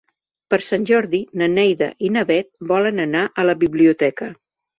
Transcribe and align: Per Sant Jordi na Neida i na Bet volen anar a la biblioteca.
Per 0.53 0.57
Sant 0.67 0.87
Jordi 0.91 1.19
na 1.41 1.49
Neida 1.57 1.89
i 2.07 2.11
na 2.15 2.25
Bet 2.31 2.49
volen 2.73 3.05
anar 3.05 3.23
a 3.45 3.47
la 3.53 3.57
biblioteca. 3.67 4.33